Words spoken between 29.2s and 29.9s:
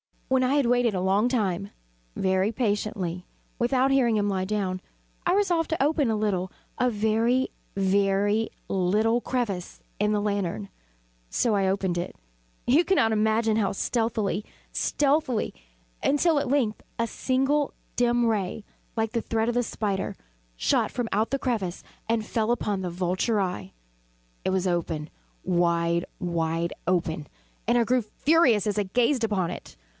upon it.